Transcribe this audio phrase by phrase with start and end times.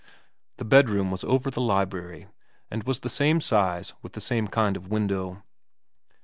[0.57, 2.25] The bedroom was over the library,
[2.71, 5.43] and was the same size and with the same kind of window.